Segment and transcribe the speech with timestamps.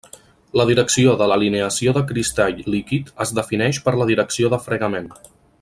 [0.59, 5.11] La direcció de l'alineació de cristall líquid es defineix per la direcció de fregament.